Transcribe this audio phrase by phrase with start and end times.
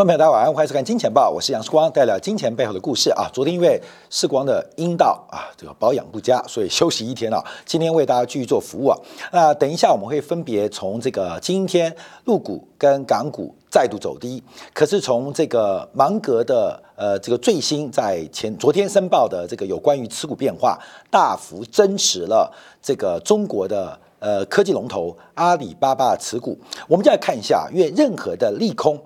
[0.00, 3.28] 观众朋友大家晚上欢迎收看《金钱报》，我是杨世光，带来金钱背后的故事啊。
[3.34, 3.78] 昨天因为
[4.08, 7.44] 世光的阴道啊这个保养不佳，所以休息一天啊。
[7.66, 8.96] 今天为大家继续做服务啊。
[9.30, 11.94] 那等一下我们会分别从这个今天
[12.24, 20.78] 陆股跟港股再度走低，可是从这个芒格的呃这个最新在前昨天申报的这个有关于持股变化，
[21.10, 24.00] 大幅增持了这个中国的。
[24.20, 26.54] 呃，科技龙头阿里巴巴持股，
[26.86, 29.02] 我们就来看一下，因为任何的利空。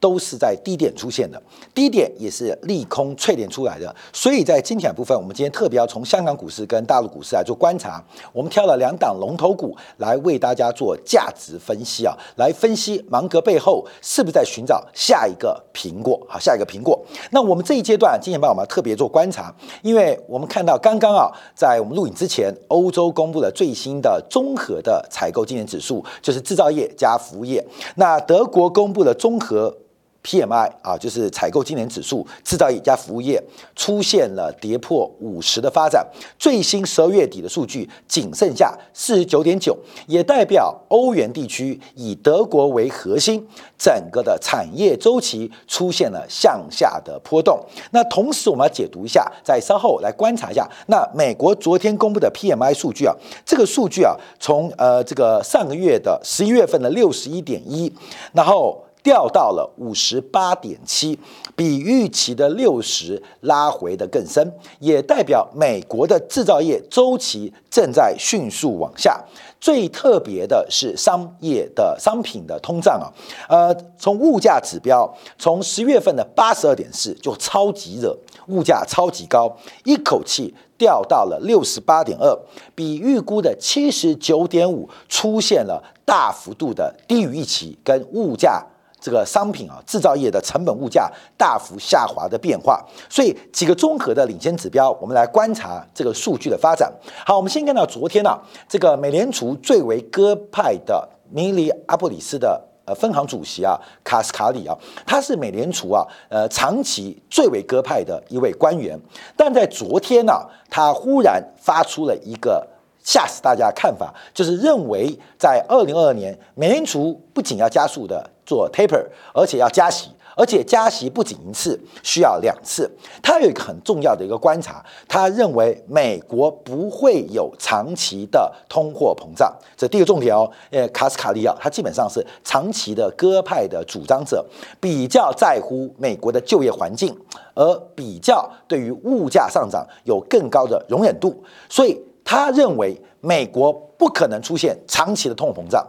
[0.00, 1.40] 都是在低点出现的，
[1.74, 8.02] 低点也是利空淬炼出来的，所以在金钱部分，我们今天特别要从香港股市跟大陆股市来做观察。
[8.32, 16.24] 我们挑了两档龙头股来为大家做价值分析啊，来分析芒格背后是不是在寻找下一个苹果？
[16.28, 16.98] 好，下一个苹果。
[17.32, 27.64] 那我们这一阶段今天帮我们特别做观察，因为我们看到刚刚啊，在我们录影之前，欧洲公布了最新的综合的采购经理指数，就是制造业加服务业。
[27.96, 29.76] 那德国公布了综合。
[30.22, 33.42] PMI 啊，就是采购经理指数，制造业加服务业
[33.74, 36.06] 出现了跌破五十的发展。
[36.38, 43.46] 最新十二月底的数据仅剩下四十九点九，也代表欧元地区以德国为核心，
[43.78, 47.58] 整个的产业周期出现了向下的波动。
[47.92, 53.14] 那同时，我们要解读一下，在稍后来观察一下，那美国昨天公布的 PMI 数据啊，
[53.46, 57.90] 这个数据啊，从呃这个上个月的十一月份的六十一点一，
[58.32, 58.84] 然后。
[59.02, 61.18] 掉到了五十八点七，
[61.56, 69.22] 比预期的六十拉回的更深，也代表美国的制造业周期正在迅速往下。
[69.60, 73.10] 最特别的是商业的商品的通胀啊，
[73.48, 78.16] 呃，从物价指标，从十月份的八十二点四就超级热，
[78.46, 79.52] 物价超级高，
[79.84, 82.38] 一口气掉到了六十八点二，
[82.76, 88.64] 比预估的七十九点五出现了大幅度的低于预期，跟物价。
[89.00, 96.92] 这个商品啊，制造业的成本物价大幅下滑的变化，所以几个综合的领先指标，我们来观察这个数据的发展。
[97.24, 98.38] 好，我们先看到昨天啊，
[98.68, 104.76] 这个美联储最为鸽派的明尼阿波里斯的呃分行主席啊，卡斯卡里啊，
[105.06, 108.98] 他是美联储啊呃长期最为鸽派的一位官员，
[109.36, 110.32] 但在昨天呢，
[110.68, 112.66] 他忽然发出了一个。
[113.00, 119.04] 吓死大家的看法，就是认为在二零二二年，美联储不仅要加速的做 taper，
[119.34, 122.90] 而且要加息，而且加息不仅一次，需要两次。
[123.22, 130.50] 他有一个很重要的一个观察，他认为美国不会有长期的通货膨胀，这第一个重点哦。
[130.70, 134.42] 呃，卡斯卡利奥他基本上是长期的鸽派的主张者，
[134.80, 137.14] 比较在乎美国的就业环境，
[137.52, 142.02] 而比较对于物价上涨有更高的容忍度，所以。
[142.30, 145.82] 他认为美国不可能出现长期的通货膨胀，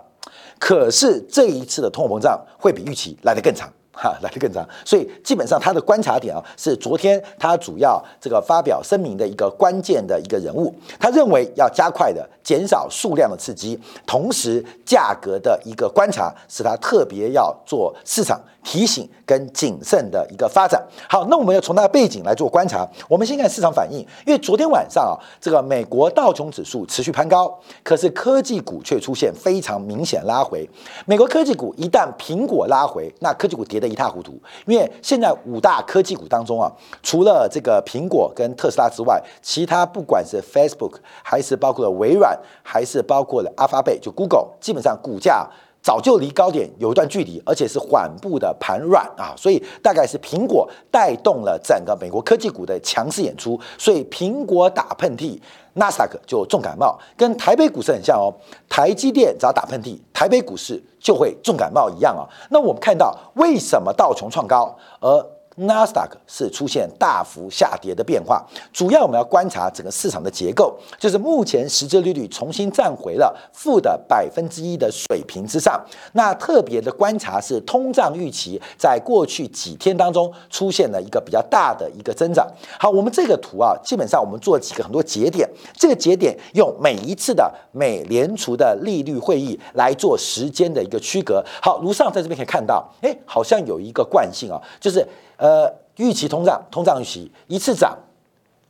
[0.60, 3.68] 可是这一次的通货膨胀会比预期来得更长。
[4.02, 10.74] 哈， 来得更长，所以基本上他的观察点啊，是昨天他主要这个发表声明的一个关键的一个人物。
[10.98, 13.78] 他认为要加快的减少数量的刺激，
[14.08, 20.82] 同时价格的一个观察，是他特别要做市场提醒跟谨慎的一个发展。
[21.10, 22.88] 好，那我们要从它的背景来做观察。
[23.10, 27.54] 我们先看市场反应，因为昨天晚上啊，这个美国道琼指数持续攀高，
[27.84, 30.70] 可是科技股却出现非常明显拉回。
[31.06, 33.90] 美国科技股一旦苹果拉回，那科技股跌得。
[33.90, 36.72] 一塌糊涂，因为现在五大科技股当中啊，
[37.02, 45.50] 除了这个苹果跟特斯拉之外，其他不管是 Facebook 还是包括了微软，还是包括了阿发贝，就 Google，基本上股价
[45.82, 55.40] 早就离高点有一段距离，而且是缓步的盘软啊，所以大概是苹果带动了整个美国科技股的强势演出，所以苹果打喷嚏。
[55.74, 58.34] 纳斯达克就重感冒，跟台北股市很像哦。
[58.68, 62.28] 台积电只要打喷嚏，台北股市就会重感冒一样啊。
[62.50, 65.26] 那我们看到为什么道琼创高，而
[65.66, 75.84] 纳斯达克是出现大幅下跌的变化，主要我们要观察整个市场的结构，就是目前实质利率重新站回了负的百分之一的水平之上。
[76.14, 82.48] 那特别的观察是通胀预期在过去几天当中出现了一个比较大的一个增长。
[82.80, 91.44] 好，我们这个图啊，基本上我们做几个很多节点，这个节点用每一次的美联储的利率会议来做时间的一个区隔。
[91.62, 95.06] 好，如上在这边可以看到，哎，好像有一个惯性啊，就是。
[95.40, 97.98] 呃，预期通胀，通胀预期一次涨，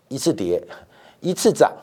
[0.07, 0.63] 一次跌，
[1.19, 1.74] 一次涨，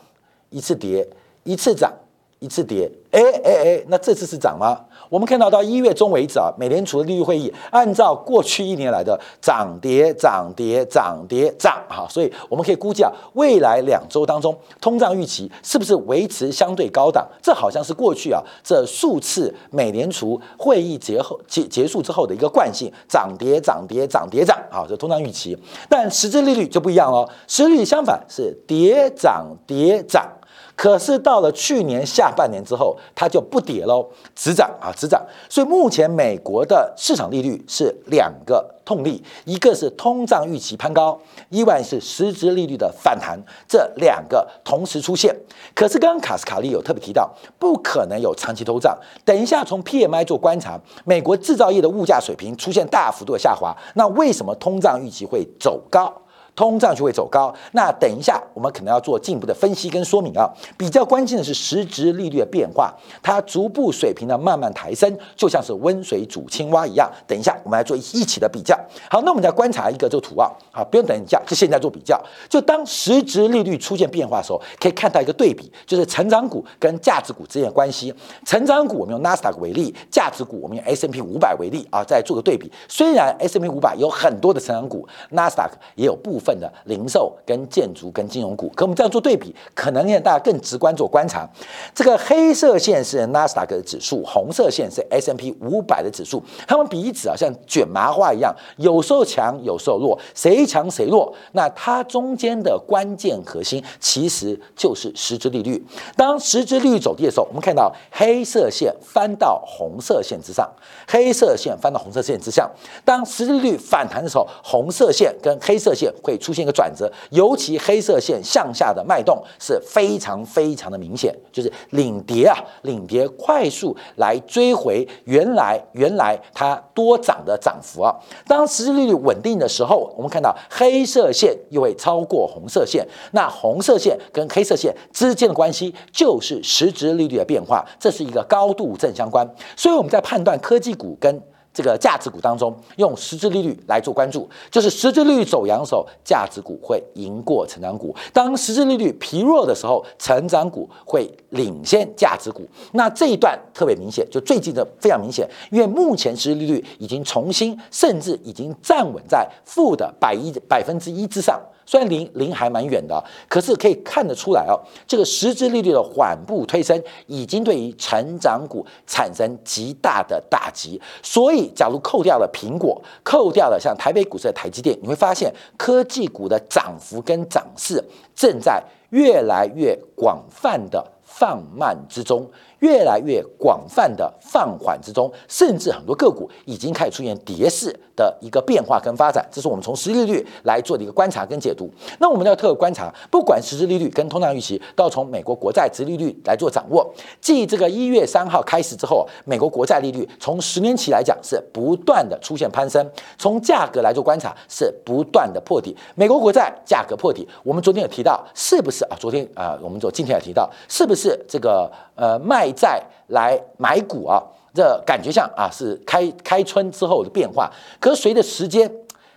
[0.49, 1.05] 一次跌，
[1.43, 1.93] 一次涨，
[2.39, 4.85] 一次跌，哎哎哎，那这次是涨吗？
[5.09, 17.27] 我们看到到一月中为止啊，美联储的利率会议按照过去一年来的涨跌涨跌涨跌涨，哈，所以我们可以估计啊，未来两周当中通胀预期是不是维持相对高档？
[17.41, 25.57] 这好像是过去啊这数次美联储会议结后结结束之后的一个惯性，涨跌涨跌涨跌涨，啊，这通胀预期。
[25.89, 30.29] 但实质利率就不一样了，实质利率相反是跌涨跌涨。
[30.77, 35.19] 可是到了去年下半年之后，它就不跌喽，只涨啊，只涨。
[35.49, 41.19] 所以目前美国的市场利率是两个痛力，一个是通胀预期攀高，
[41.49, 43.37] 另外是实质利率的反弹，
[43.67, 45.35] 这两个同时出现。
[45.73, 47.27] 可是刚刚卡斯卡利有特别提到，
[47.57, 48.95] 不可能有长期通胀。
[49.25, 56.13] 等一下从 PMI 做观察，美国制造业的物价水平出现大幅度的下滑，那为什么通胀预期会走高？
[56.57, 60.51] 通胀就会走高，那等一下我们可能要做进一步的分析跟说明啊。
[60.75, 67.07] 比较关键的是实质利率的变化，它逐步水平的慢慢抬升，就像是温水煮青蛙一样。
[67.27, 68.75] 等一下我们来做一起的比较。
[69.07, 72.19] 好，那我们再观察一个这个图啊，好，不用等一下，就现在做比较。
[72.49, 78.11] 就当实质利率出现变化的时候，可以看到一个对比，就是成长股跟价值股之间的关系。
[78.47, 82.71] 成长股我们用纳斯达克为例，价值股我们用 S M P 五百为例啊，再做个对比。
[82.89, 86.46] 虽然 S M P 五百有很多的成长股，纳斯达克也有部分。
[86.47, 91.45] 份的零售跟建筑跟金融股，可我们这样做对比，可能让大家更直观做观察。
[91.93, 101.33] 这个黑色线是纳斯达克的指数，红色线是 S M P 五百的指数，它们彼此啊像卷麻花一样，有时候强，有时候弱，谁强谁弱。
[101.51, 105.85] 那它中间的关键核心其实就是实质利率。
[106.15, 110.69] 当实质利率走低的时候，我们看到黑色线翻到红色线之上，
[111.07, 112.69] 黑色线翻到红色线之上。
[113.03, 128.13] 当实质利率反弹的时候，红色线跟黑色线会出现一个转折，尤其黑色线向下的脉动是非常非常的明显，就是领跌啊，领跌快速来追回原来原来它多涨的涨幅啊。
[128.47, 139.47] 当实质利率稳定的时候，我们看到黑色线又会超过红色线，那红色线跟黑色线之间的关系就是实质利率的变化，这是一个高度正相关。
[139.75, 141.41] 所以我们在判断科技股跟
[141.77, 152.67] 这个价值股当中，用实质利率来做关注，就是实质利率走阳的时候，价值股会赢过成长股；当实质利率疲弱的时候，成长股会领先价值股。
[152.93, 161.61] 那这一段特别明显，就最近的非常明显，因为目前实质利率已经重新，甚至已经站稳在负的百一百分之一之上。
[161.87, 171.01] 虽然零零还蛮远的，可是可以看得出来哦，这个实质利率的缓步推升，已经对于成长股产生极大的打击。
[171.23, 178.03] 所以，假如扣掉了苹果，扣掉了像台北股市的台积电，你会发现科技股的涨幅跟涨势
[178.35, 182.45] 正在越来越广泛的放慢之中。
[182.79, 191.89] 越来越广泛的放缓之中，甚至很多个股已经开始出现跌势的一个变化跟发展，这是我们从实际利率来做的一个观察跟解读。
[192.19, 197.11] 那我们要特别观察，不管实质利率跟通胀预期，都要从美国国债殖利率来做掌握。
[197.41, 205.95] 继这个一月三号开始之后，美国国债利率从十年期来讲是不断的出现攀升，从价格来做观察是不断的破底。
[206.15, 209.17] 美国国债价格破底，我们昨天有提到，是不是啊？
[209.19, 212.66] 昨天啊，我们昨今天也提到，是不是这个呃卖？
[212.71, 214.41] 债来买股啊，
[214.73, 217.71] 这感觉像啊是开开春之后的变化。
[217.99, 218.91] 可是随着时间，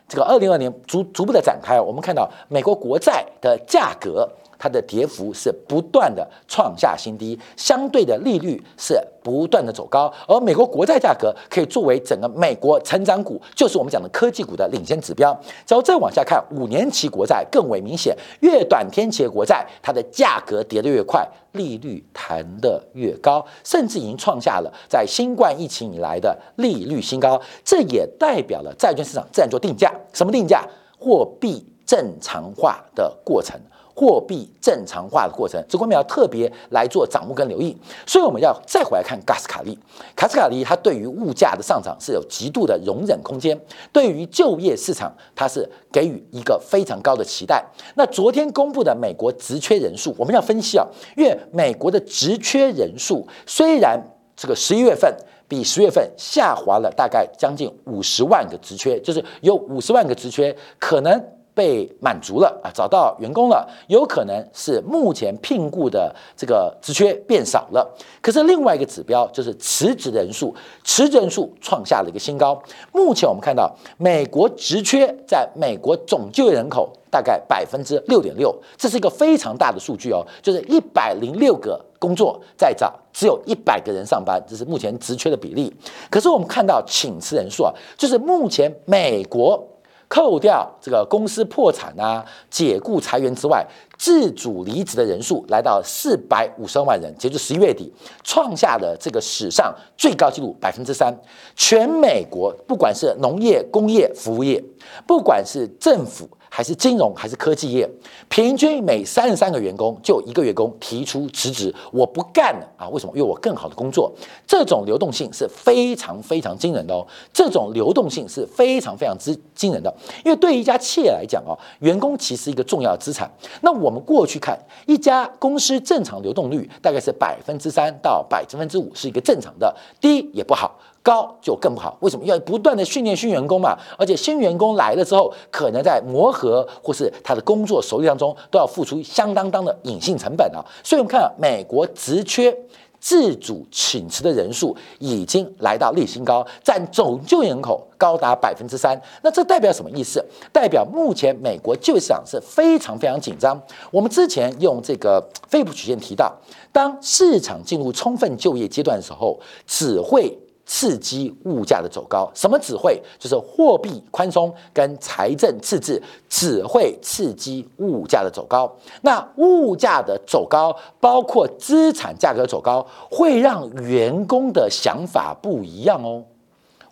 [0.09, 4.29] 这个二零二年逐逐步的展开，我们看到美国国债的价格。
[4.61, 15.33] 它的跌幅是不断的创下新低，相对的利率是不断的走高，而美国国债价格可以作为整个美国成长股，就是我们讲的科技股的领先指标。
[15.67, 27.41] 只要再往下看，五年期国债更为明显，越短天期国债，它的价格跌得越快，利率弹得越高，甚至已经创下了在新冠疫情以来的利率新高。
[27.65, 30.63] 这也代表了债券市场自然做定价，什么定价？
[30.99, 33.59] 货币正常化的过程。
[33.95, 37.77] 货币正常化的过程，这方面要特别来做掌握跟留意。
[38.07, 39.79] 所以我们要再回来看卡斯卡利，
[40.17, 43.59] 卡斯卡利它对于物价的上涨是有极度的容忍空间，
[43.93, 47.65] 对于就业市场它是给予一个非常高的期待。
[47.97, 54.01] 那昨天公布的美国职缺人数，我们要分析啊，因为美国的职缺人数虽然
[54.37, 55.15] 这个十一月份
[55.47, 61.23] 比十月份下滑了大概将近五十万个职缺，就是有五十万个职缺可能。
[61.61, 67.87] 被满足了啊，找到员工了，有可能是目前聘雇的这个职缺变少了。
[68.23, 72.59] 可是另外一个指标就是辞职人数，辞职人数创下了一个新高。
[72.95, 85.71] 目前我们看到，美国职缺在美国总就业人口大概百分之六点六，这是一个非常大的数据哦，就是一百零六个工作在找，只有一百个人上班，这是目前职缺的比例。
[86.09, 89.63] 可是我们看到请辞人数啊，就是目前美国
[90.11, 93.65] 扣掉这个公司破产啊、解雇裁员之外。
[93.97, 97.93] 自主离职的人数来到四百五十万人，截至十一月底，
[98.25, 101.15] 创下了这个史上最高纪录百分之三。
[101.55, 104.65] 全美国不管是农业、工业、服务业，
[105.07, 106.27] 不管是政府。
[106.53, 107.89] 还是金融，还是科技业，
[108.29, 112.89] 平均每三十三个员工就一个员工提出辞职，我不干了啊！
[112.89, 113.13] 为什么？
[113.15, 114.13] 因为我更好的工作。
[114.47, 119.95] 这种流动性是非常非常惊人的哦，这种流动性是非常非常之惊人的。
[120.25, 123.31] 因为对于一家企业来讲哦，员工其实一个重要资产。
[123.63, 130.77] 那我们过去看一家公司正常流动率大概是百分之三到百分之五，是一个正常的，低也不好。
[131.03, 133.75] 高就更不好，为什么要不断的训练新员工嘛？
[133.97, 140.61] 而且新员工来了之后，可能在磨合或是他的工作熟练当中，都要付出相当当的隐性成本啊。
[140.85, 142.55] 所以，我们看美国职缺
[142.99, 149.01] 自主请辞的人数已经来到历史新高，占总就业人口高达百分之三。
[149.23, 150.23] 那这代表什么意思？
[150.53, 153.59] 代表目前美国就业市场是非常非常紧张。
[153.91, 156.31] 我们之前用这个菲普曲线提到，
[156.71, 160.39] 当市场进入充分就业阶段的时候，只会。
[160.73, 168.73] 刺激物价的走高，什么只会就是货币宽松跟财政赤字只会刺激物价的走高。
[169.03, 176.23] 那物价的走高，包括资产价格走高，会让员工的想法不一样哦，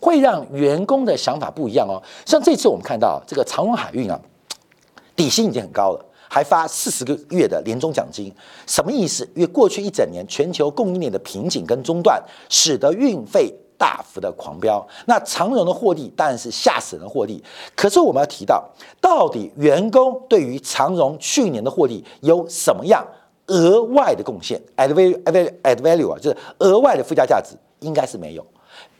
[0.00, 2.02] 会让员工的想法不一样哦。
[2.26, 4.20] 像这次我们看到这个长荣海运啊，
[5.14, 8.34] 底薪已经很高了，还发四十个月的年终奖金，
[8.66, 9.24] 什么意思？
[9.36, 13.54] 因为过去一整年全球供应链的瓶颈跟中断，使得运费。
[13.78, 17.42] 大幅的狂飙，那长荣的获利当然是吓死人的获利。
[17.76, 18.68] 可是我们要提到，
[19.00, 23.06] 到底员工对于长荣去年的获利有什么样
[23.46, 28.44] 额外的贡献？add value，add value 啊，就是额外的附加价值，应该是没有。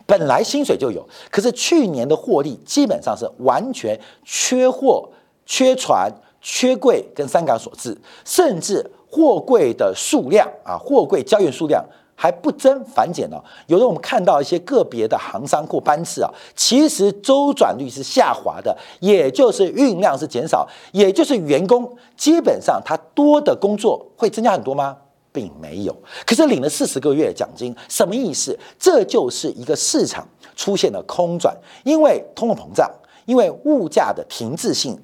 [0.06, 5.06] 本来薪水就有，可是去年的获利基本上是完全缺货、
[5.44, 7.94] 缺船、缺柜跟三港所致，
[8.24, 11.84] 甚至货柜的数量啊，货柜交易数量。
[12.20, 13.40] 还不增反减呢。
[13.68, 24.96] 有的我们看到一些个别的航商或班次啊，其实周转率是下滑的，也就是运量是减少，也就是员工基本上他多的工作会增加很多吗？
[25.30, 25.94] 并没有。
[26.26, 28.58] 可是领了四十个月奖金，什么意思？
[28.80, 32.90] 这就是一个市场出现了空转，因为通货膨胀，
[33.26, 35.00] 因为物价的停滞性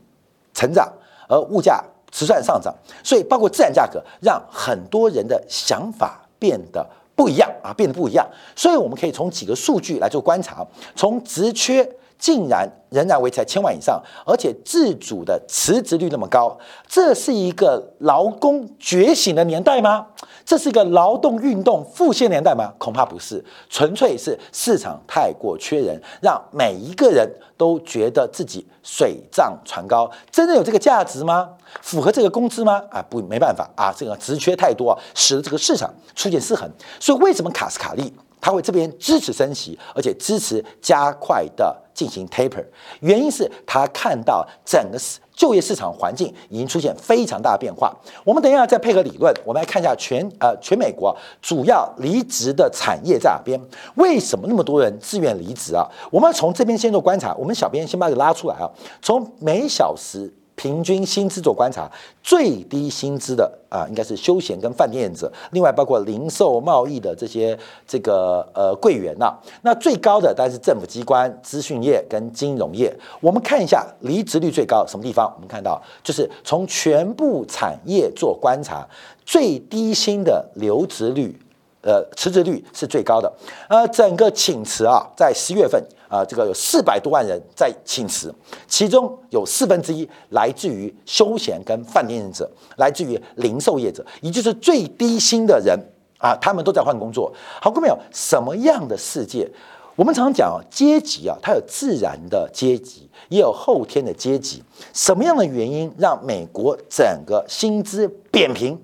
[0.53, 0.93] 成长，
[1.29, 1.81] 而物价
[2.11, 6.85] 持续上涨，所以包括自然价格，让很多人的想法变得。
[7.15, 10.67] 不一样啊，变得不一样，所以我们可以从几个数据来做观察，
[10.97, 16.57] 从职缺竟然仍然维持在千万以上，而且自主的辞职率那么高，
[16.87, 20.07] 这是一个劳工觉醒的年代吗？
[20.45, 22.73] 这是一个劳动运动复兴年代吗？
[22.79, 30.11] 恐怕不是，纯粹是市场太过缺人，让每一个人都觉得自己水涨船高。
[30.31, 31.49] 真的有这个价值吗？
[31.81, 32.83] 符合这个工资吗？
[32.91, 36.71] 啊，不，没办法啊，这个职缺太多啊，使得这个市场出现失衡。
[37.01, 38.13] 所以为什么卡斯卡利
[38.45, 42.63] 他会这边支持升息，而且支持加快的进行 taper？
[43.01, 44.99] 原因是他看到整个。
[45.37, 47.93] 就业市场环境已经出现非常大的变化。
[48.23, 53.61] 我们等一下再配合理论，我们来看一下全呃全美国主要离职的产业在哪边？
[53.97, 55.85] 为什么那么多人自愿离职啊？
[56.13, 57.35] 我们要从这边先做观察。
[57.35, 58.71] 我们小编先把这个拉出来啊，
[59.03, 60.33] 从每小时。
[60.57, 61.91] 平均薪资做观察，
[62.23, 69.35] 最低薪资的啊，应该是休闲跟饭店业者，另外包括零售贸易的这些这个呃柜员呐。
[69.63, 72.95] 那最高的当然是政府机关、资讯业跟金融业。
[73.21, 75.31] 我们看一下离职率最高什么地方？
[75.35, 78.87] 我们看到就是从全部产业做观察，
[79.27, 81.39] 最低薪的留职率。
[81.87, 83.31] 呃，辞职率是最高的。
[83.69, 85.79] 呃，整个请辞啊，在十月份
[86.15, 88.33] 啊，这个有四百多万人在请辞，
[88.69, 95.77] 其中有四分之一来自于休闲跟饭店业者，来自于零售业者，也就是最低薪的人
[96.19, 97.35] 啊，他们都在换工作。
[97.61, 99.51] 好，各位朋友，什么样的世界？
[99.97, 104.63] 我们常讲啊，阶级啊，它有自然的阶级，也有后天的阶级。
[104.93, 108.81] 什么样的原因让美国整个薪资扁平？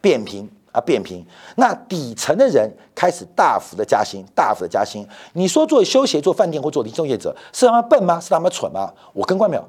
[0.00, 0.50] 扁平？
[0.80, 1.24] 变平，
[1.56, 5.06] 那底层的人开始大幅的加薪，大幅的加薪。
[5.32, 8.20] 你说做休闲、做饭店或做零售业者，是他们笨吗？
[8.20, 8.92] 是他们蠢吗？
[9.12, 9.62] 我跟关淼，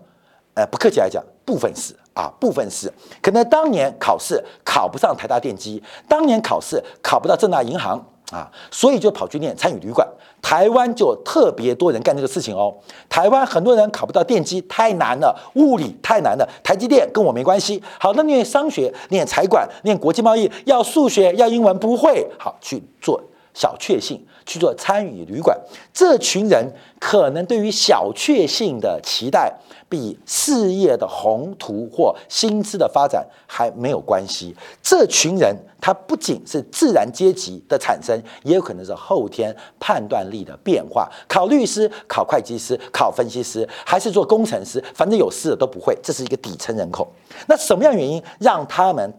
[0.53, 2.91] 呃，不客气来讲，部分是啊，部分是。
[3.21, 10.07] 可能当年考试考不上台大电机，当年考试考不到正大银行，啊，所以就跑去念参与旅馆。
[10.41, 12.73] 台湾就特别多人干这个事情哦。
[13.09, 16.47] 台湾很多人考不到电机，太难了；物理太难了。
[16.63, 17.81] 台积电跟我没关系。
[17.99, 22.25] 好，那念商学、念财管、念国际贸易，要数学、要英文，不会。
[22.37, 23.21] 好，去做
[23.59, 25.59] 小确幸，去做参与旅馆。
[25.93, 26.65] 这群人
[26.97, 29.53] 可能对于小确幸的期待。
[29.89, 34.55] 比事业的宏图或薪资的发展还没有关系。
[34.83, 41.09] 这群人，他不仅是自然阶级的产生，也有可能是后天判断力的变化。
[41.27, 45.97] 考律师、考会计师、考分析师，还是做工程师，反正有事的都不会。
[46.03, 47.11] 这是一个底层人口。
[47.47, 49.11] 那什么样原因让他们？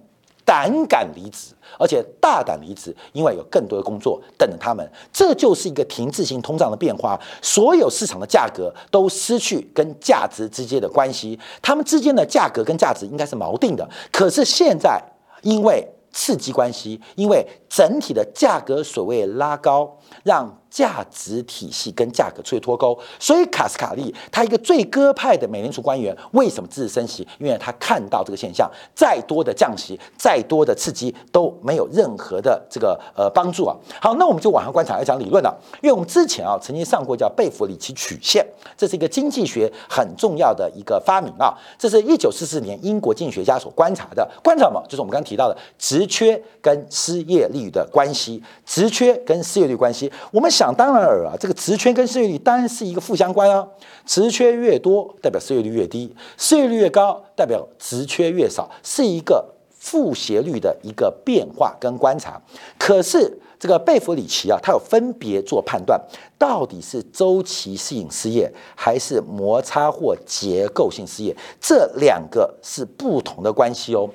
[0.44, 4.90] 胆敢离职，而且大胆离职，因为有更多的工作等着他们。
[5.12, 13.88] 这就是一个停滞性通胀的变化，所有市场的价格都失去跟价值之间的关系，它们之间的价格跟价值应该是锚定的。
[14.10, 15.00] 可是现在，
[15.42, 27.26] 因为刺激关系，因为整体的价格所谓拉高，让价值体系跟价格出现脱钩，所以卡斯卡利他一个最鸽派的美联储官员为什么支持升息？
[27.38, 33.74] 因为他看到这个现象，再多的降息，再多的刺激都没有任何的这个呃帮助啊。
[34.00, 35.52] 好，那我们就往下观察来讲理论了，
[35.82, 44.80] 因为我们之前啊曾经上过叫贝弗里奇曲线，这是一个经济学很重要的一个发明啊，这是一九四四年英国经济学家所观察的，观察什么？
[44.88, 49.99] 就是我们刚刚提到的职缺跟失业率的关系，职缺跟失业率关系，
[50.30, 50.50] 我们。
[50.50, 53.66] 想当然尔啊，这个职缺跟失业率当然是一个负相关啊。
[54.04, 62.42] 职缺越多，代表失业率越低；失业率越高，代表职缺越少，是一个负斜率的一个变化跟观察。
[62.76, 65.98] 可是这个贝弗里奇啊，他有分别做判断，
[66.36, 74.10] 到底是周期性失业还是摩擦或结构性失业，这两个是不同的关系哦。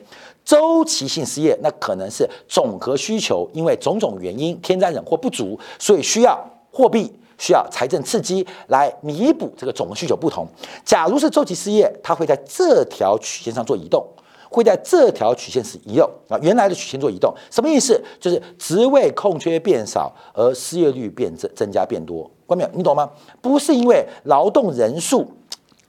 [0.45, 6.39] 周期性失业，那可能是总和需求，因为种种原因，天灾人祸不足，所以需要
[6.71, 10.47] 货币、需要财政刺激来弥补这个总和需求不同。
[10.85, 14.05] 假如是周期失业，它会在这条曲线上做移动，
[14.51, 17.99] 会在这条曲线是移动啊，原来的曲线做移动，什么意思？
[18.19, 22.29] 就是职位空缺变少，而失业率变增增加变多。
[22.45, 23.09] 关淼，你懂吗？
[23.41, 25.25] 不是因为劳动人数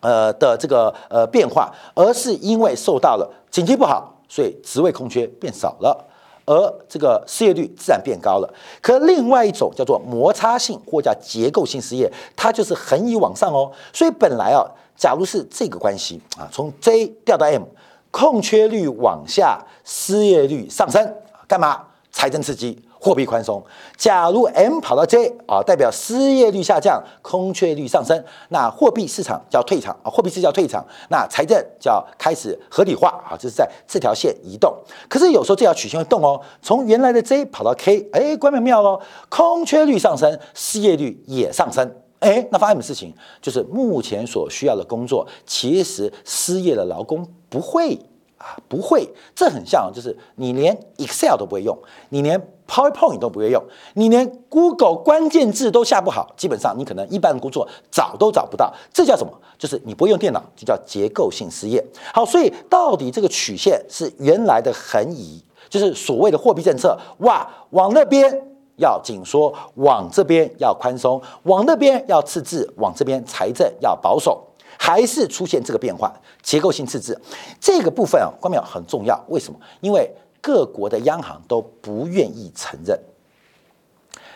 [0.00, 4.14] 呃的这个呃变化，而是因为受到了经济不好。
[4.28, 6.04] 所以职位空缺变少了，
[6.44, 8.54] 而这个失业率自然变高了。
[8.80, 13.70] 可另外一种叫做摩擦性或叫结构性失业，它就是横移往上哦。
[13.92, 14.64] 所以本来啊，
[14.96, 17.64] 假如是这个关系啊，从 J 掉到 M，
[18.10, 21.14] 空缺率往下，失业率上升，
[21.46, 21.82] 干嘛？
[22.12, 22.82] 财政刺激。
[23.07, 23.62] 货币宽松，
[23.97, 34.77] 假如 M 跑到 J 啊，代表失业率下降，空缺率上升，那货币市场叫退场啊，货币市场叫退场，那财政就要开始合理化啊，就是在这条线移动。
[35.09, 41.88] 可是有时候这条曲线会动哦，从原来的 J 跑到 K，哎，关门妙哦，空缺率上升，失业率也上升，
[42.19, 43.14] 哎，那发生什么事情？
[43.40, 47.97] 就是目前所需要的工作，其实失业的劳工不会。
[48.38, 51.77] 啊，不会，这很像，就是你连 Excel 都不会用，
[52.11, 53.62] 你连 PowerPoint 都不会用，
[53.94, 58.72] 你连 Google 关键字都下不好，基本上你可能一般的工作找都找不到。
[58.92, 59.33] 这叫什么？
[59.57, 61.83] 就是你不会用电脑，就叫结构性失业。
[62.12, 68.31] 好，所以到底这个曲线是原来的横移，就是所谓的货币政策，哇，往那边
[68.77, 74.46] 要紧缩，往这边要宽松，往那边要赤字，往这边财政要保守。
[74.78, 76.12] 还是出现这个变化，
[76.42, 77.20] 结构性赤字
[77.60, 79.22] 这个部分啊，关淼很重要。
[79.28, 79.58] 为什么？
[79.80, 80.10] 因为
[80.40, 82.98] 各国的央行都不愿意承认，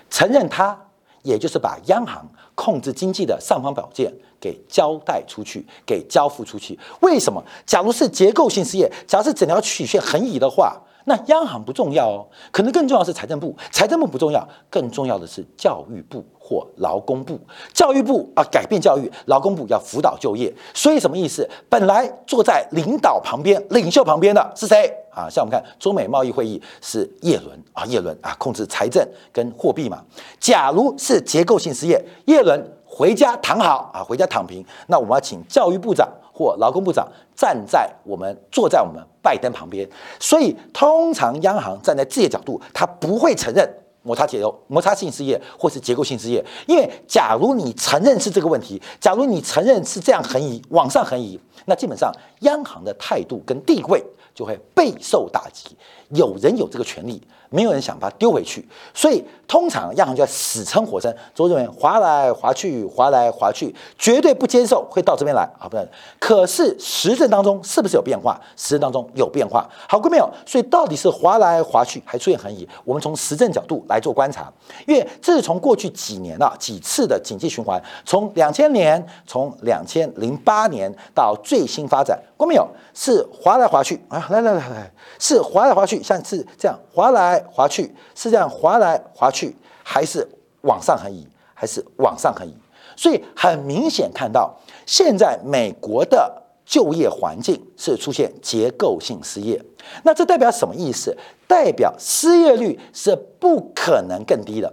[0.09, 0.79] 承认它，
[1.23, 6.79] 也就是把央行控制经济的尚方宝剑给交代出去，给交付出去。
[7.01, 7.45] 为什么？
[7.65, 10.81] 假如是结构性失业，假如是整条曲线横移的话。
[11.11, 17.37] 那央行不重要哦，可能更重要是财政部，财政部不重要，更重要的是教育部或劳工部。
[17.75, 20.55] 教育部啊，改变教育；劳工部要辅导就业。
[20.73, 21.51] 所以什么意思？
[21.69, 25.29] 本来坐在领导旁边、领袖旁边的是谁啊？
[25.29, 30.01] 像我们看中美贸易会议是叶伦啊，叶伦啊，控制财政跟货币嘛。
[30.39, 34.65] 假如是结构性失业，叶伦回家躺好啊，回家躺平。
[34.87, 36.09] 那我们要请教育部长。
[36.41, 39.87] 或劳工部长站在我们坐在我们拜登旁边，
[40.19, 43.69] 所以通常央行站在这些角度，他不会承认
[44.03, 54.03] 摩擦结构、摩擦性失业或是结构性失业，因为假如你承认是这个问题，假如你承认是这样横移往上横移，那基本上央行的态度跟地位
[54.35, 55.77] 就会备受打击。
[56.11, 57.23] 有人有这个权利。
[57.53, 58.65] 没有人想把它丢回去，
[58.95, 65.67] 所以通常央行就要死撑活撑，周认为划来划去，划来划去，绝对不接受会到这边来啊！
[65.69, 65.89] 不是，
[66.21, 68.41] 可是实证当中是不是有变化？
[68.57, 70.31] 实证当中有变化，好过没有？
[70.47, 72.69] 所以到底是划来划去，还出现横移？
[72.85, 74.49] 我们从实证角度来做观察，
[74.87, 82.67] 因为这是从过去几年啊几次的经济循环，从两千年，从两千零八年到最新发展，过没有？
[82.95, 84.27] 是划来划去啊！
[84.31, 87.39] 来来来来，是划来划去，像是这样划来。
[87.53, 90.27] 滑去是这样滑来滑去，还是
[90.63, 92.55] 往上横移，还是往上横移？
[92.97, 94.55] 所以很明显看到，
[94.87, 99.63] 现在美国的就业环境是出现结构性失业。
[100.03, 101.17] 那这代表什么意思？
[101.47, 104.73] 代表失业率是不可能更低的，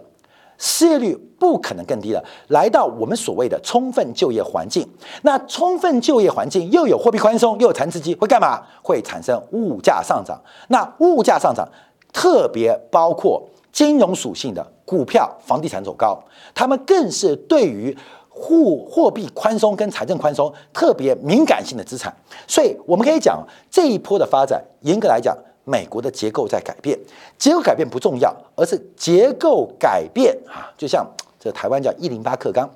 [0.58, 4.88] 失业率不可能更低的，来到我们所谓的充分就业环境。
[5.24, 8.62] 那充分就业环境又有货币宽松，又有残次机，会干嘛？
[8.82, 10.42] 会产生物价上涨。
[10.70, 11.68] 那物价上涨。
[12.14, 16.18] 特别包括金融属性的股票、房地产走高，
[16.56, 17.96] 他们更是对于
[18.28, 22.12] 货货币宽松跟财政宽松特别敏感性的资产。
[22.48, 26.98] 所以我们可以讲，这一波的发展，严格来讲，美国的结构在改变。
[27.38, 31.06] 结构改变不重要，而是结构改变啊，就像
[31.38, 32.70] 这台湾叫一零八课纲，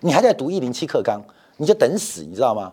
[0.00, 1.22] 你还在读一零七课纲，
[1.58, 2.72] 你就等死，你知道吗？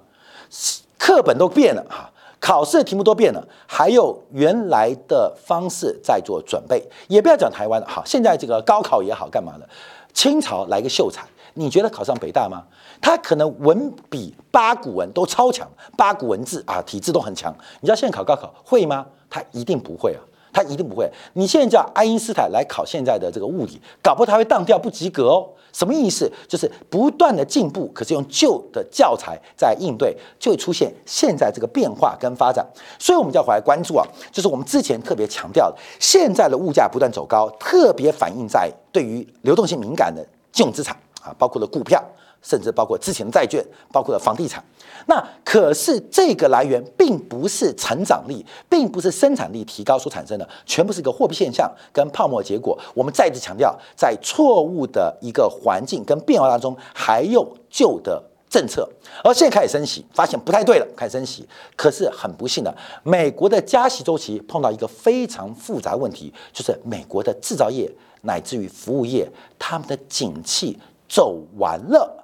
[0.97, 2.09] 课本都变了哈。
[2.41, 7.85] 考试的题目都变了，还有原来的方式在做准备，也不要讲台湾了。
[7.85, 9.67] 哈，现在这个高考也好，干嘛的？
[10.13, 11.27] 清朝来个秀才，
[11.59, 12.63] 你觉得考上北大吗？
[13.01, 15.67] 他可能文笔八股文都超强，
[15.97, 17.53] 八股文字啊，体质都很强。
[17.81, 19.05] 你知道现在考高考会吗？
[19.29, 20.21] 他一定不会啊。
[20.51, 21.07] 他一定不会。
[21.33, 25.47] 你现在叫爱因斯坦来考现在的这个物理，搞不好他会当掉不及格哦。
[25.73, 26.31] 什么意思？
[26.47, 32.65] 就是不断的进步，可是用旧的教材在应对，就会出现现在这个变化跟发展。
[32.97, 42.03] 所以，我们就要回来关注啊，就是我们之前特别强调的，现在的物价不断走高，特别反映在对于流动性敏感的金融资产啊，包括了股票。
[42.41, 44.63] 甚至包括之前的债券，包括了房地产。
[45.07, 52.79] 那可是这个来源并不是成长力，并不是生产力提高所产生的，全部是一个货币现象跟泡沫结果。
[52.93, 58.89] 我们再次强调，在错误的一个环境跟变化当中，还用旧的政策，
[59.21, 61.45] 而现在开始升息，发现不太对了，开始升息。
[61.75, 70.79] 可是很不幸的，美国的加息周期碰到一个非常复杂问题，就是美国的制造业乃至于服务业，他们的景气
[71.09, 72.15] 走完了。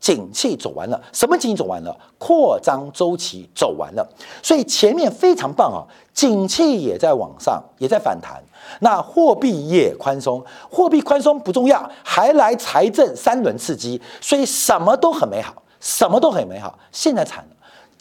[0.00, 1.96] 景气走完了，什么景气走完了？
[2.18, 4.06] 扩张周期走完了，
[4.42, 5.80] 所以前面非常棒啊，
[6.12, 8.42] 景气也在往上，也在反弹。
[8.80, 16.78] 那货币也宽松，货币宽松不重要，还来财政三轮刺激，所以什么都很美好，什么都很美好。
[16.92, 17.53] 现在惨了，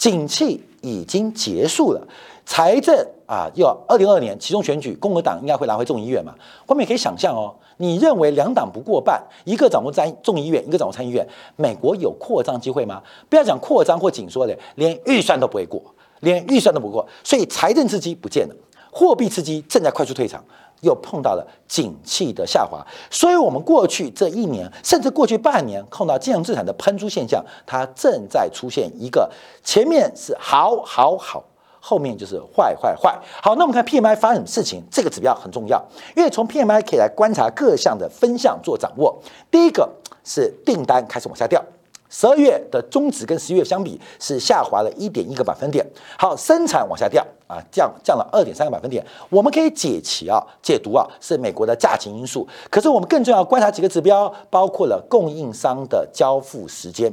[0.04, 2.08] 景气已经结束了。
[2.46, 2.94] 财政
[3.26, 6.36] 啊，要二零二二年其中选举，共和党应该会拿回众议院嘛？
[6.68, 13.02] 我们也可以想象哦，你认为两党不过半，一个掌握在众议院，一个掌握参议院，美国有扩张机会吗？
[13.30, 15.82] 不要讲扩张或紧缩的，连预算都不会过，
[16.20, 18.56] 连预算都不过，所以财政刺激不见了，
[18.92, 20.44] 货币刺激正在快速退场，
[20.84, 29.28] 又碰到了景气的下滑，所以我们过去这一年，甚至过去半年，碰到金融资产的喷出现象，它正在出现一个
[29.64, 31.44] 前面是好好好。
[31.86, 33.14] 后面就是坏坏坏。
[33.42, 35.84] 好，那我们看 PMI 发生什么事情，这个指标很重要，
[36.16, 39.14] 因为从 PMI 可以来观察各项的分项做掌握。
[39.52, 39.90] 第一个
[40.24, 41.62] 是订单开始往下掉，
[42.16, 45.84] 十二月的中值跟十一月相比是下滑了一点一个百分点。
[46.16, 49.04] 好，生产往下掉啊，降降了二点三个百分点。
[49.32, 52.48] 我们可以解其啊，解读啊是美国的价钱因素。
[52.70, 57.12] 可是我们更重要观察几个指标，包括了供应商的交付时间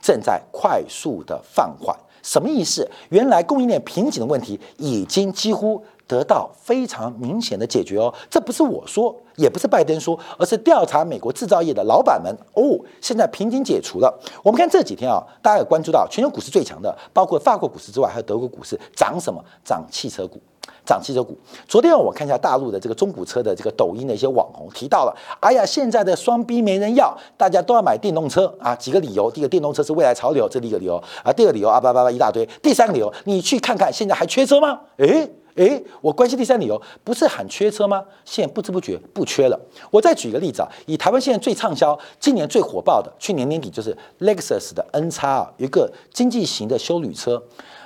[0.00, 1.96] 正在快速的放缓。
[2.22, 2.88] 什么意思？
[3.08, 8.12] 原来供应链瓶颈的问题已经几乎得到非常明显的解决哦。
[8.30, 12.78] 这不是我说，也不是拜登说，而是调查美国制造业的老板们哦。
[13.00, 14.18] 现在瓶颈解除了。
[14.42, 19.42] 我们看这几天啊，大家有关注到全球股市最强的，包括法国股市之外，还有德国股市涨什么？
[19.64, 20.40] 涨汽车股。
[20.84, 21.36] 涨汽车股。
[21.66, 28.74] 昨天我看一下大陆的这个中古车的这个抖音的一些网红提到了，哎呀，现在的双逼没人要，大家都要买电动车啊。
[28.74, 34.80] 几个理由：第一个，电动车是未来潮流，这第一个理由啊；第二个理由啊，叭叭叭一大堆；第三个理由，你去看看现在还缺车吗？
[34.98, 38.04] 诶诶，我关心第三理由，不是喊缺车吗？
[38.24, 39.58] 现在不知不觉不缺了。
[39.90, 47.42] 我再举一个例子啊，以台湾现在最畅销、今年最火爆的，去年年底就是 Lexus 的 N 叉啊，一个经济型的修旅车。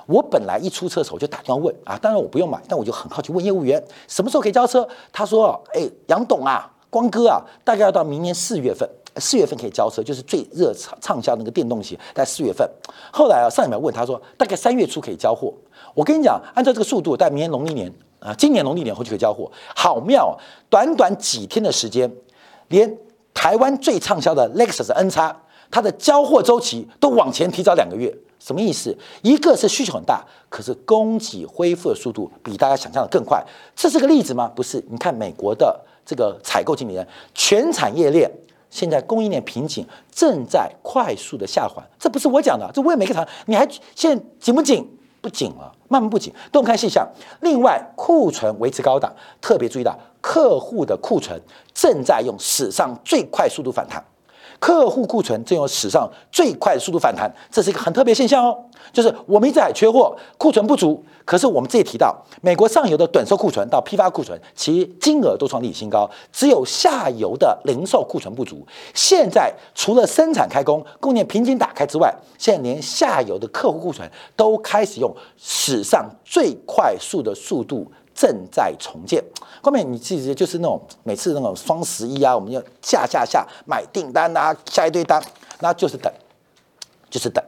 [0.06, 4.87] 我本来一出车的时候就打电话问啊，当然我不用买，但我就很好奇问业务员什么时候可以交车。
[5.12, 12.68] 他说：“哎，杨董啊，光哥啊，大概要到明年四月份四月份可以交车，就是最热畅畅销那个电动鞋，在四月份。
[13.12, 15.53] 后来啊，上一秒问他说，大概三月初可以交货。
[15.94, 20.35] 我跟你讲，按照这个速度，在明年农历年啊，今年农历年后就可以交货，好妙啊！
[20.68, 22.11] 短短几天的时间，
[22.68, 22.96] 连
[23.35, 25.37] 台湾最畅销的 Lexus N 叉，
[25.70, 28.14] 它的交货周期都往前提早两个月。
[28.38, 28.96] 什么意思？
[29.20, 33.44] 一个是需求很大，可是供给恢复的速度比大家想象的更快。
[33.77, 34.51] 这是个例子吗？
[34.57, 34.83] 不是。
[34.88, 38.31] 你看美国的这个采购经理人，全产业链
[38.70, 41.83] 现在供应链瓶颈正在快速的下滑。
[41.98, 44.88] 这不是我讲的，这问每个厂，你还现在紧不紧？
[45.20, 46.33] 不紧了，慢慢不紧。
[46.50, 47.06] 动看细项。
[47.42, 51.38] 另外，库存维持高档，特别注意到客户的库存
[51.74, 54.02] 正在用史上最快速度反弹。
[54.61, 58.57] 客户库存正用史上最快速度反弹，这是一个很特别现象哦。
[58.92, 68.66] 就是我们一直还缺货，库存不足，可是我们这里提到，美国上游的短售库存到批发库存，其金额都创历史新高，只有下游的零售库存不足。
[68.94, 77.90] 现在除了生产开工、供应链瓶颈打开之外，现在连下游的客户库存都开始用史上最快速的速度。
[78.20, 79.24] 正在重建，
[79.62, 85.18] 后面你其实就是那种每次那种双十一啊，我们要下下下买订单啊，下一堆单，
[85.61, 86.12] 那就是等，
[87.09, 87.42] 就是等。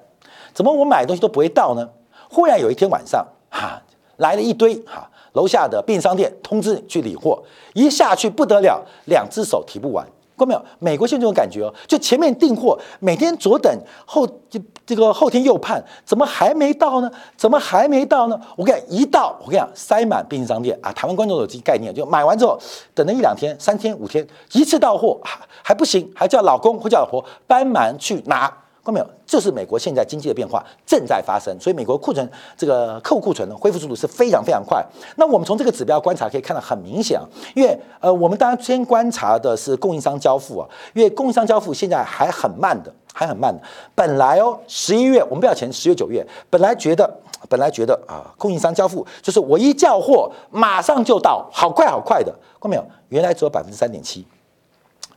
[0.55, 1.87] 怎么我买东西都不会到呢？
[2.31, 3.83] 忽然有一天晚上，哈，
[4.17, 7.43] 来了一堆哈，楼下的便利商店通知你去理货，
[7.75, 10.09] 一下去不得了，两只手提不完。
[10.37, 10.65] 过没有？
[10.79, 13.73] 美国现在这种感觉哦，就前面订货，每天左等
[14.05, 17.11] 后就这个后天右盼，怎么还没到呢？
[17.37, 18.41] 怎么还没到呢？
[18.57, 20.93] 我跟你讲，一到我跟你讲，塞满便利商店啊！
[20.93, 22.59] 台湾观众有这概念，就买完之后
[22.95, 28.53] 等了一两天、三天、五天，一次到货还还不行，还叫老公或叫老婆帮忙去拿。
[28.85, 29.07] 看到没有？
[29.25, 34.85] 就是美国现在经济的变化正在发生，所以美国库存这个客户库存的恢复速度是非常非常快。
[35.17, 43.63] 那我们从这个指标观察可以看到很明显啊，因为呃，我们当然先观察的是供应商交付啊，因为供应商交付现在还很慢的，还很慢的。
[43.95, 47.09] 本来哦，十一月我们不要钱，十月九月本来觉得
[47.49, 52.33] 本来觉得啊，供应商交付就是我一叫货马上就到，好快好快的。
[52.61, 52.85] 看到没有？
[53.11, 54.27] 原来只有百分之三点七，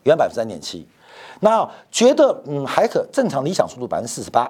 [0.04, 0.88] 原来百分之三点七。
[1.42, 4.50] 那觉得嗯还可正常理想速度百分之四十八，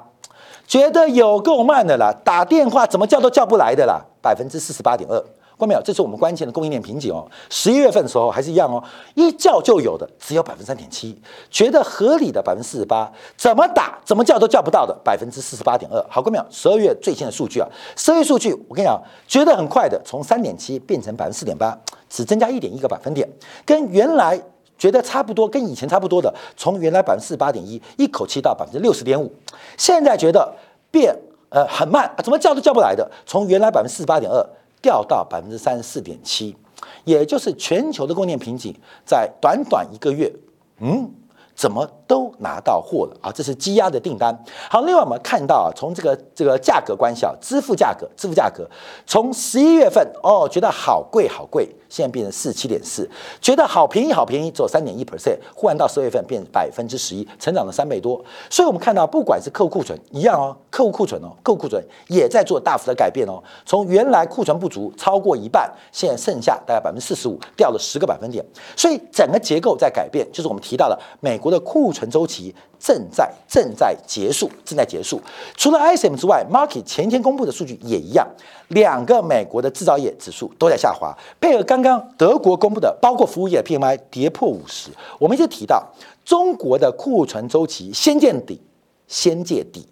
[0.67, 5.23] 觉得有够慢的啦，打电话怎么叫都叫不来的啦，百分之四十八点二，
[5.57, 5.81] 关没有？
[5.81, 7.25] 这是我们关键的供应链瓶颈哦。
[7.49, 11.19] 十一月份的时候还是一样哦，一叫就有的只有百分之三点七，
[11.49, 16.03] 觉得合理的百分之四十八，怎么打怎么叫都叫不到的百分之四十八点二。
[16.09, 16.45] 好，关没有？
[16.49, 21.77] 十二月最新的数据啊，十二月数据我跟你讲，觉得很快的，从三点七变成百分之四点八，
[22.09, 23.29] 只增加一点一个百分点，
[23.65, 24.41] 跟原来。
[24.77, 29.31] 觉得差不多，跟以前差不多的，从原来百分之四十八点一，一口气到百分之六十点五，
[29.77, 30.53] 现在觉得
[30.91, 31.15] 变
[31.49, 34.45] 呃很慢，怎么叫都叫不来的，从原来百分之四十八点二
[34.81, 36.55] 掉到百分之三十四点七，
[37.03, 40.31] 也就是全球的供电瓶颈，在短短一个月，
[40.79, 41.11] 嗯。
[41.55, 43.31] 怎么都拿到货了啊？
[43.31, 44.37] 这是积压的订单。
[44.69, 48.69] 好，另外我们看到啊，从这个这个价格关系啊，支付价格，支付价格，
[49.05, 58.23] 从十一月份哦，觉得好贵好贵，现在变成四七点四，觉得好便宜好便宜，只有三点一 percent，忽然到十二月份变百分之十一，成长了三倍多。
[58.49, 63.41] 所以我们看到，不管是客户库存一样哦，客户库存哦，客户库存也在做大幅的改变哦。
[63.65, 68.45] 从原来库存不足超过一半，现在剩下大概百分之四十五，掉了十个百分点。
[68.75, 71.39] 所以整个结构在改变，就是我们提到的美。
[71.45, 75.21] 国的库存周期正在正在结束，正在结束。
[75.55, 78.27] 除了 ISM 之外，Market 前天公布的数据也一样，
[78.67, 84.91] 两个美国的制造业指数都在下滑，配合刚刚德国公布的，包括服务业 PMI 跌破五十。
[85.17, 85.81] 我们一直提到
[86.25, 88.59] 中国的库存周期先见底，
[89.07, 89.87] 先见底，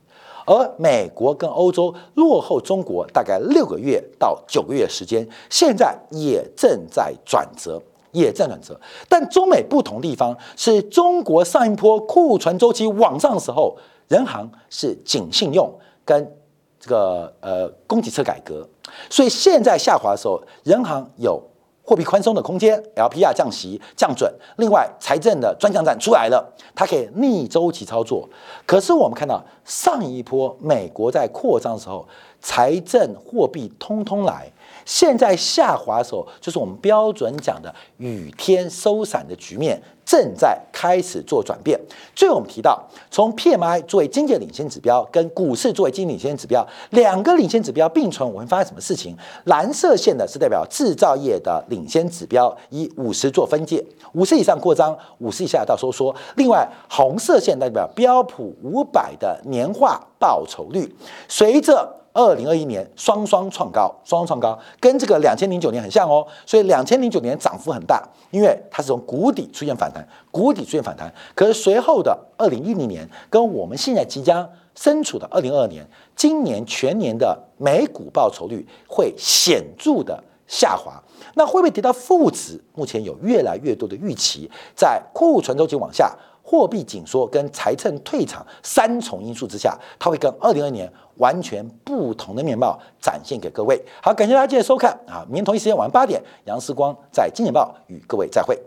[0.46, 7.82] 而美国跟欧洲落后中国大概六个月到九个月时间，现在也正在转折。
[8.14, 13.76] 也在转折，但中美不同地方是中国上一波库存周期往上的时候，
[14.08, 15.70] 人行是紧信用
[16.06, 16.36] 跟
[16.80, 18.66] 这个呃供给侧改革，
[19.10, 21.42] 所以现在下滑的时候，人行有
[21.84, 28.30] 货币宽松的空间，LPR 降息降准，另外财政的专项战出来了，它可以逆周期操作。
[28.66, 32.08] 可是我们看到上一波美国在扩张的时候，
[32.40, 34.52] 财政货币通通来。
[34.86, 41.80] 现在下滑的时候，就是我们标准讲的雨天收伞的局面正在开始做转变。
[42.14, 49.16] 最后我们提到，从 PMI 作为经济领先指标，跟股市作为经济领先指标，两个领先指标并存，我们发生什么事情？
[49.46, 56.14] 蓝色线的是代表制造业的领先指标，以五十做分界，五十以上扩张，五十以下到收缩。
[56.36, 60.94] 另外，红色线代表标普五百的年化报酬率，
[61.30, 66.26] 随着二零二一年双双创高，双双创高，跟这个两千零九年很像哦。
[66.46, 71.12] 所以两千零九年涨幅很大，因为它是从谷底出现反弹，谷底出现反弹。
[71.34, 81.02] 可是随后的二零一零年跟我们现在即将身处的二零二二年，今年全年的美股报酬率会显著的下滑。
[81.36, 82.62] 那会不会跌到负值？
[82.76, 86.16] 目前有越来越多的预期，在库存周期往下。
[86.44, 93.82] 货币紧缩跟财政退场三重因素之下，它会跟二零二年完全不同的面貌展现给各位。
[94.02, 95.26] 好，感谢大家记得收看啊！
[95.28, 98.60] 明天同一时间晚上八点，杨思光在金钱报与各位再会。